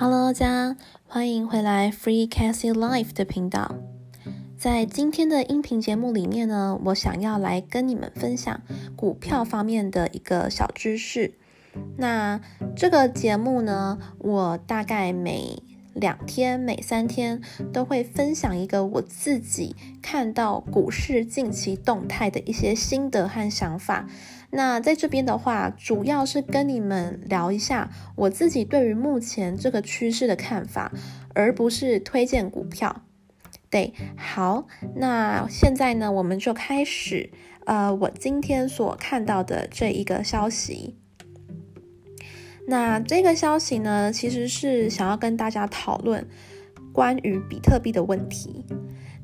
[0.00, 0.76] Hello，大家
[1.06, 3.74] 欢迎回来 Free Cassie Life 的频道。
[4.56, 8.62] 在今天的音频节目里面呢，我想要来跟你们分享
[8.96, 11.34] 股票方面的一个小知识。
[11.98, 12.40] 那
[12.74, 24.08] 这个节目呢，我大概每两天、每三天都会分享一个我自己看到股市近期动态的一些心得和想法。
[24.52, 30.92] 那在这边的话，主要是跟你们聊一下我自己对于目前这个趋势的看法，
[31.34, 33.02] 而不是推荐股票。
[33.70, 37.30] 对，好，那现在呢，我们就开始，
[37.66, 40.96] 呃，我今天所看到的这一个消息。
[42.66, 46.26] 那这个消息呢，其实是想要跟大家讨论
[46.92, 48.64] 关于比特币的问题。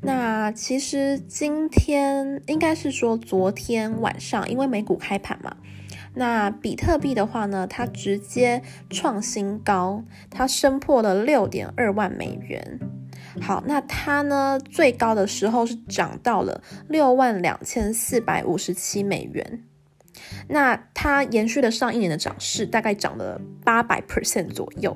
[0.07, 5.57] 那其实今天应该是说昨天晚上，因为美股开盘嘛，
[6.13, 12.79] 那比特币的话呢，它直接创新高，它升破了六点二万美元。
[13.41, 19.61] 好，那它呢最高的时候是涨到了六万两千四百五十七美元。
[20.47, 24.95] 那它延续了上一年的涨势，大概涨了八百 percent 左右。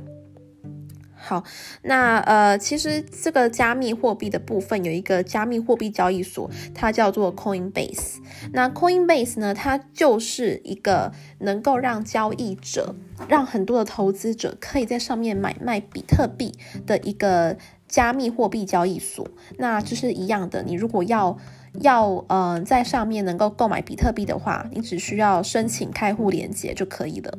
[1.23, 1.43] 好，
[1.83, 8.17] 那呃，其实这个加密货币的部分有一个加密货币交易所，它叫做 Coinbase。
[8.53, 12.95] 那 Coinbase 呢，它就是一个能够让交易者、
[13.27, 16.53] 让很多的投资者可以在上面买卖比特币
[16.87, 17.55] 的一个
[17.87, 19.29] 加密货币交易所。
[19.57, 21.37] 那就是一样的，你如果要
[21.81, 27.37] 要呃在上面能够购买比特币的话，你只需要申请开户连接就可以了。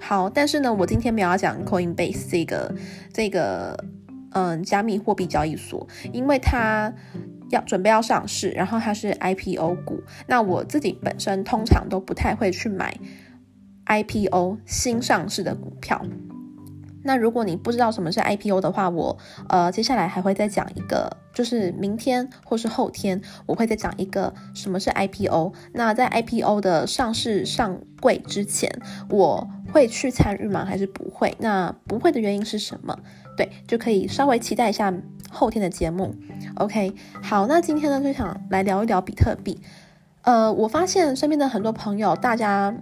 [0.00, 2.74] 好，但是呢，我今天没有要讲 Coinbase 这个
[3.12, 3.84] 这个
[4.32, 6.92] 嗯加密货币交易所，因为它
[7.50, 10.02] 要准备要上市，然后它是 IPO 股。
[10.26, 12.98] 那我自己本身通常都不太会去买
[13.86, 16.04] IPO 新上市的股票。
[17.04, 19.16] 那如果你不知道什么是 IPO 的话，我
[19.48, 25.54] 呃接下来还会再讲一个，就是明天或是后天我会再讲一个什么是 IPO。
[25.72, 28.70] 那在 IPO 的上市上柜之前，
[29.08, 30.64] 我会去参与吗？
[30.64, 31.34] 还是不会？
[31.38, 32.98] 那不会的原因是什么？
[33.36, 34.92] 对，就可以稍微期待一下
[35.30, 36.14] 后天的节目。
[36.56, 36.92] OK，
[37.22, 39.60] 好，那今天呢就想来聊一聊比特币。
[40.22, 42.74] 呃，我发现身边的很多朋友，大家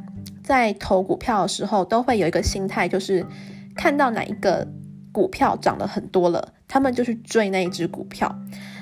[0.43, 3.27] 在投股票的时候都会有一个心态，就是。
[3.79, 4.67] 看到哪一个
[5.13, 8.35] 股票涨了很多了，他们就去追那一只股票。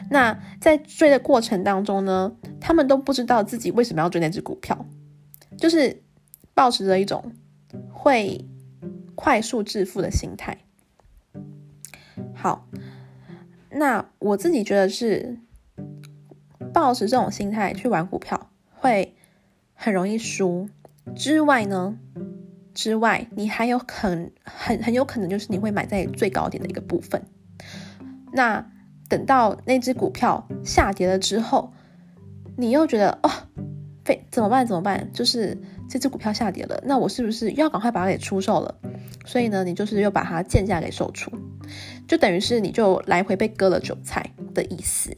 [0.08, 4.86] 那在追的过程当中呢，他们都不知道自己为什么要追那只股票，
[5.58, 6.00] 就是
[6.54, 7.32] 保持着一种
[7.92, 8.44] 会
[9.14, 10.58] 快速致富的心态。
[12.34, 12.68] 好，
[13.70, 15.38] 那我自己觉得是
[16.72, 19.14] 保持这种心态去玩股票会
[19.74, 20.68] 很容易输。
[21.14, 21.98] 之外呢？
[22.74, 27.22] 之外，你还有很很很有可能就是你会买在最高点的一个部分。
[28.32, 28.68] 那
[29.08, 31.72] 等到那只股票下跌了之后，
[32.56, 33.30] 你又觉得哦，
[34.04, 34.66] 非怎么办？
[34.66, 35.12] 怎么办？
[35.12, 35.56] 就是
[35.94, 38.74] 这只股票下跌了，那我是不是要赶快把它给出售了？
[39.24, 41.30] 所以呢，你就是又把它贱价给售出，
[42.08, 45.16] 就等于是你就来回被割了韭菜的意思。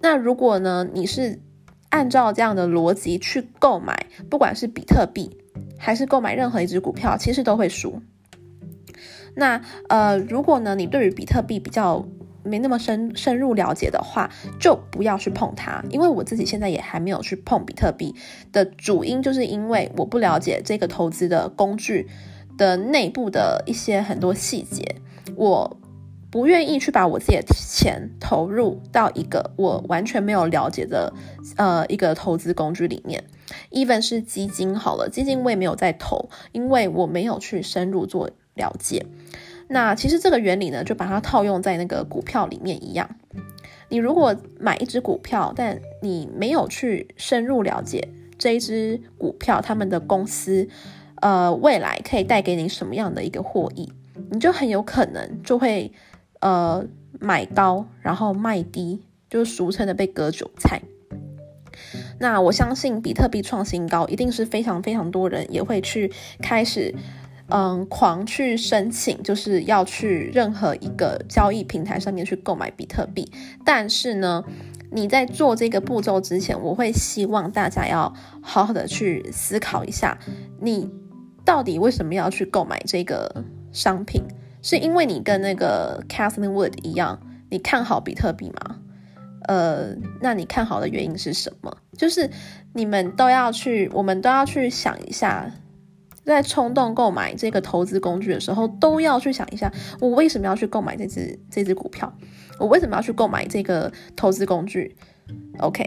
[0.00, 1.38] 那如果呢，你是
[1.90, 5.36] 按照这样的逻辑去购买，不管是比特币。
[5.78, 8.00] 还是购买任何一只股票，其实都会输。
[9.34, 9.60] 那
[9.90, 12.06] 呃，如果呢，你对于比特币比较
[12.46, 15.82] 没那么深深入了解的话，就不要去碰它。
[15.90, 18.14] 因为我自己现在也还没有去碰比特币
[18.52, 22.08] 的主因，就是因为我不了解这个投资的工具
[22.56, 24.96] 的内部的一些很多细节，
[25.34, 25.76] 我
[26.30, 31.12] 不愿意去把我自己的钱投入到一个我完全没有了解的
[31.56, 33.24] 呃一个投资工具里面。
[33.70, 39.06] even 是基金好了，基金我也没有在投，因为我没有去深入做了解。
[39.68, 43.08] 那其实这个原理呢，就把它套用在那个股票里面一样。
[43.88, 50.68] 你如果买一只股票，但你没有去深入了解这一只股票他们的公司，
[51.20, 53.92] 呃，未来可以带给你什么样的一个获益，
[54.30, 55.92] 你就很有可能就会
[56.40, 56.84] 呃
[57.20, 60.82] 买高然后卖低，就俗称的被割韭菜。
[62.18, 66.10] 那我相信比特币创新高，一定是非常非常多人也会去
[66.40, 66.94] 开始，
[67.48, 73.30] 嗯，狂去申请，就是要去任何一个交易平台上面去购买比特币。
[73.64, 74.44] 但是呢，
[74.90, 80.18] 你在做这个步骤之前，我会希望大家要好好的去思考一下，
[80.60, 80.90] 你
[81.44, 84.24] 到底为什么要去购买这个商品？
[84.62, 87.20] 是因为你跟那个 Catherine Wood 一样，
[87.50, 88.76] 你看好比特币吗？
[89.46, 91.76] 呃，那你看好的原因是什么？
[91.96, 92.28] 就是
[92.72, 95.48] 你们都要去，我们都要去想一下，
[96.26, 102.12] 在冲动购买这个投资工具的时候，都要去想一下，我为什么要去购买这只这只股票？
[102.58, 104.96] 我为什么要去购买这个投资工具
[105.58, 105.84] ？OK，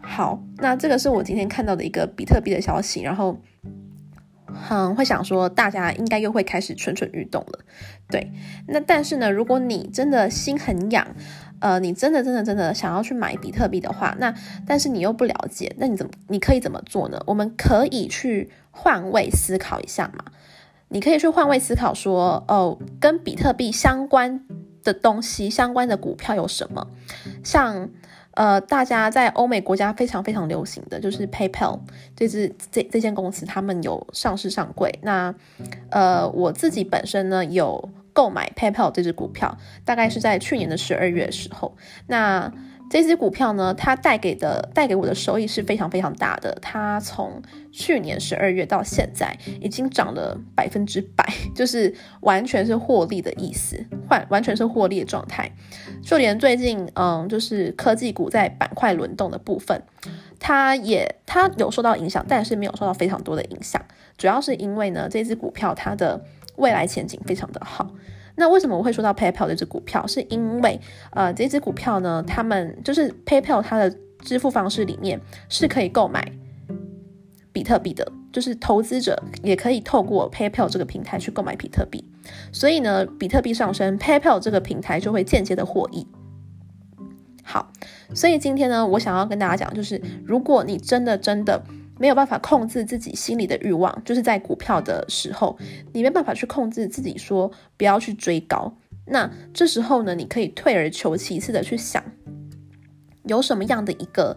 [0.00, 3.36] 好，那这个是我今天看到的一个比特币的消息，然后。
[4.68, 7.60] 嗯，会想说大家应该又会开始蠢蠢欲动了，
[8.08, 8.32] 对。
[8.66, 11.06] 那但是呢，如果你真的心很痒，
[11.60, 14.34] 呃，你真的真的真的想要去买比特币的话，那
[14.66, 17.22] 但是你又不了解，那你怎么你可以怎么做呢？
[17.26, 20.24] 我们可以去换位思考一下嘛。
[20.88, 24.44] 你可以去换位思考说，哦，跟比特币相关
[24.82, 26.88] 的东西、相关的股票有什么？
[27.44, 27.88] 像。
[28.34, 31.80] 呃，大家在欧美国家非常非常流行的就是 PayPal
[32.14, 35.00] 这支这这间公司，他们有上市上柜。
[35.02, 35.34] 那
[35.90, 37.90] 呃，我自己本身呢有
[38.20, 41.74] 购买 PayPal 这支股票，大概是在去年的十二月时候。
[42.06, 42.52] 那
[42.90, 46.58] 这支股票呢，它带给的带给我的收益是非常非常大的。
[46.60, 47.40] 它从
[47.72, 51.24] 去年十二月到现在，已经涨了百分之百，
[51.56, 55.50] 就是完全是获利的意思，换完全是获利的状态。
[56.02, 59.82] 就连最近，嗯，就是科技股在板块轮动的部分，
[60.38, 63.80] 它也它有受到影响，但是没有受到非常多的影响。
[64.18, 66.22] 主要是因为呢，这支股票它的
[66.60, 67.90] 未来前景非常的好。
[68.36, 70.06] 那为什么我会说到 PayPal 这只股票？
[70.06, 70.80] 是因为，
[71.10, 76.24] 呃，这只股票呢，他们就是 PayPal 它的支付方式里面是可以购买
[77.52, 82.02] 比特币的，就是投资者也可以透过 PayPal 这个平台去购买比特币。
[82.52, 86.06] 所以呢，比特币上升，PayPal 这个平台就会间接的获益。
[87.42, 87.72] 好，
[88.14, 91.62] 所以今天呢，我想要跟大家讲，就是如果你真的真的。
[92.00, 95.58] 没有办法控制自己心里的欲望，就是在股票的时候，
[95.92, 98.74] 你没办法去控制自己，说不要去追高。
[99.04, 102.02] 那这时候呢，你可以退而求其次的去想，
[103.24, 104.34] 有什么样的一个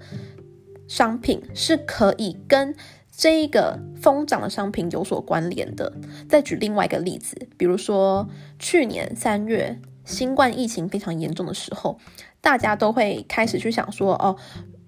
[0.89, 2.75] 商品是可以跟
[3.09, 5.93] 这一个疯涨的商品有所关联的。
[6.27, 8.27] 再举另外一个例子，比如说
[8.59, 11.97] 去年三月新冠疫情非常严重的时候，
[12.41, 14.35] 大家都会开始去想说，哦。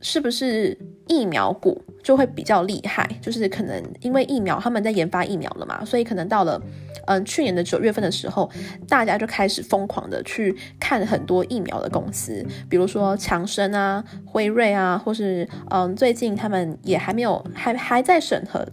[0.08, 3.10] 是不是疫苗股就会比较厉害？
[3.24, 6.62] 就是可能因为疫苗他们在研发疫苗了嘛，所以可能到了
[7.08, 8.48] 嗯去年的九月份的时候，
[8.88, 18.64] 大家就开始疯狂的去看很多疫苗的公司，比如说强生啊、辉瑞啊，或是嗯最近他们也还没有还还在审核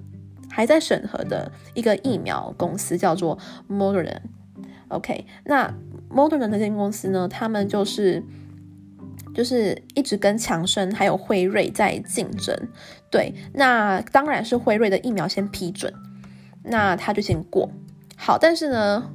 [0.50, 3.38] 还在审核的一个疫苗公司叫做
[3.70, 5.73] Modern，OK，那
[6.11, 8.23] Moderna 这间公司呢，他们就是。
[9.34, 12.56] 就是一直跟强生还有辉瑞在竞争，
[13.11, 15.93] 对，那当然是辉瑞的疫苗先批准，
[16.62, 17.69] 那他就先过。
[18.17, 19.11] 好，但是呢，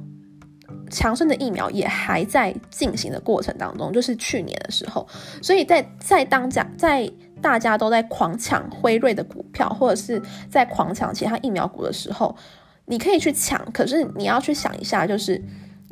[0.90, 5.06] 强生的疫苗也还在进行的过程当中，就是去年的时候，
[5.42, 7.10] 所以在在当家在
[7.40, 12.36] 大家都在狂抢辉瑞的股票，或者是在狂抢其他疫苗股的时候，
[12.86, 15.42] 你可以去抢，可是你要去想一下，就是。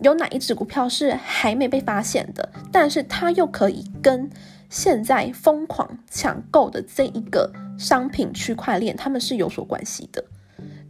[0.02, 4.30] 有哪一只股票是还没被发现的，但是它又可以跟
[4.68, 10.22] 现在疯狂抢购的这一个商品区块链，他们是有所关系的。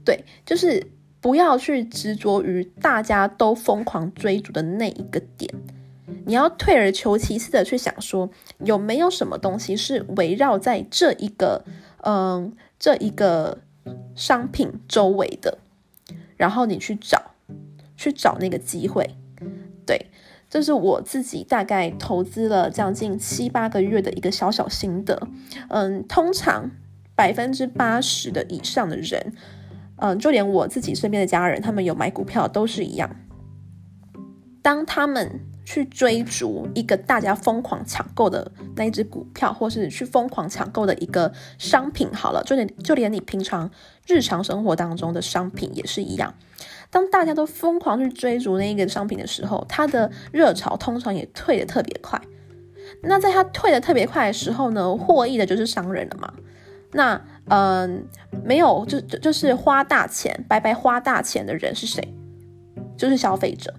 [0.04, 5.52] 对，就是不要去执着于大家都疯狂追逐的那一个点，
[6.24, 11.64] 你要退而求其次的去想说，有没有什么东西是围绕在这一个，
[12.02, 13.58] 嗯，这一个
[14.16, 15.58] 商品周围的，
[16.36, 17.25] 然后你去找。
[17.96, 19.16] 去找那个机会，
[19.86, 20.06] 对，
[20.48, 25.28] 这是我自己大概投资了将近七八个月的一个小小心得。
[25.68, 26.70] 嗯，通常
[27.14, 29.32] 百分之八十的以上的人，
[29.96, 33.16] 嗯，就连我自己身边的家人，他们有买股票都是一样。
[34.62, 43.70] 当他们去追逐一个大家疯狂抢购的那一只股票，或是去疯狂抢购的一个商品，好了，就连就连你平常
[44.06, 46.34] 日常生活当中的商品也是一样。
[46.90, 52.20] 当大家都疯狂去追逐那一个商品的时候，它的热潮通常也退的特别快。
[53.02, 56.32] 那在它退的特别快的时候呢，获益的就是商人了嘛。
[56.92, 58.06] 那嗯，
[58.44, 62.14] 没有就就就是花大钱白白花大钱的人是谁？
[62.96, 63.74] 就是消费者。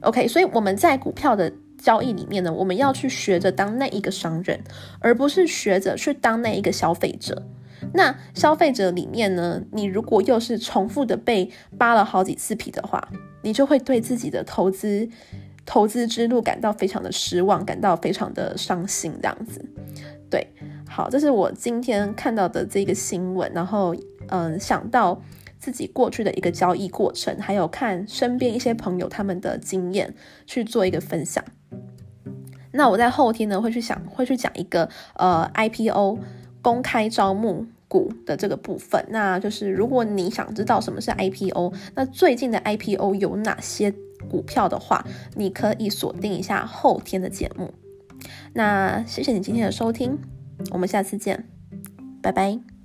[0.00, 4.60] OK，所以我们在股票的交易里面呢，我们要去学着当那一个商人，
[4.98, 7.46] 而不是学着去当那一个消费者。
[7.94, 13.08] 那消费者里面呢，你如果又是重复的被扒了好几次皮的话，
[13.42, 15.08] 你就会对自己的投资
[15.64, 19.64] 投资之路感到非常的失望，感到非常的伤心，这样子。
[20.30, 20.46] 对，
[20.88, 23.94] 好，这是我今天看到的这个新闻，然后
[24.28, 25.20] 嗯，想到
[25.58, 30.14] 自己过去的一个交易过程，还有看身边一些朋友他们的经验
[30.46, 31.42] 去做一个分享。
[32.72, 36.18] 那我在后天呢会去想，会去讲一个呃 IPO。
[36.60, 43.92] 公开招募股的这个部分，那就是如果你想知道什么是 IPO，那最近的 IPO 有哪些
[44.30, 45.04] 股票的话，
[45.34, 47.72] 你可以锁定一下后天的节目。
[48.52, 50.18] 那谢谢你今天的收听，
[50.70, 51.48] 我们下次见，
[52.20, 52.77] 拜拜。